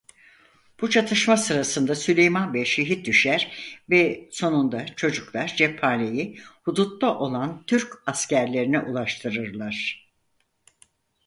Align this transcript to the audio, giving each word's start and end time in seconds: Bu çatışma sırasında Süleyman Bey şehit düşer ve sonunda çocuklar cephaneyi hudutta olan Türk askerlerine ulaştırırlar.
Bu 0.81 0.89
çatışma 0.89 1.37
sırasında 1.37 1.95
Süleyman 1.95 2.53
Bey 2.53 2.65
şehit 2.65 3.05
düşer 3.07 3.51
ve 3.89 4.29
sonunda 4.31 4.85
çocuklar 4.95 5.55
cephaneyi 5.55 6.39
hudutta 6.63 7.17
olan 7.19 7.63
Türk 7.67 8.03
askerlerine 8.07 8.79
ulaştırırlar. 8.79 10.07